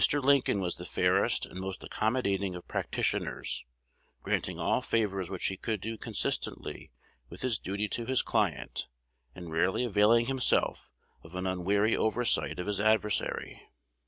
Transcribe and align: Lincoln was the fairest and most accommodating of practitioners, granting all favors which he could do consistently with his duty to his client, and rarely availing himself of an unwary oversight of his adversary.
Lincoln 0.13 0.61
was 0.61 0.77
the 0.77 0.85
fairest 0.85 1.45
and 1.45 1.59
most 1.59 1.83
accommodating 1.83 2.55
of 2.55 2.67
practitioners, 2.67 3.63
granting 4.23 4.57
all 4.57 4.81
favors 4.81 5.29
which 5.29 5.45
he 5.45 5.57
could 5.57 5.79
do 5.79 5.95
consistently 5.95 6.91
with 7.29 7.41
his 7.43 7.59
duty 7.59 7.87
to 7.89 8.07
his 8.07 8.23
client, 8.23 8.87
and 9.35 9.51
rarely 9.53 9.83
availing 9.85 10.25
himself 10.25 10.89
of 11.23 11.35
an 11.35 11.45
unwary 11.45 11.95
oversight 11.95 12.57
of 12.59 12.65
his 12.65 12.79
adversary. 12.79 13.61